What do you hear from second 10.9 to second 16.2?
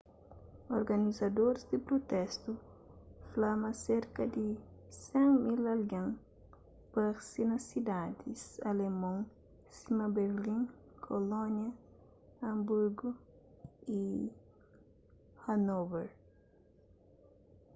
kolónia hanburgu y hanôver